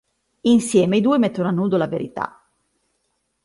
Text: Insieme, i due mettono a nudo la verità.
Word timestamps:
Insieme, 0.49 0.97
i 0.97 1.01
due 1.01 1.19
mettono 1.19 1.49
a 1.49 1.51
nudo 1.51 1.77
la 1.77 1.85
verità. 1.85 2.43